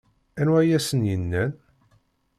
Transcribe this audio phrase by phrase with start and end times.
[0.41, 1.51] Anwa ay asen-yennan?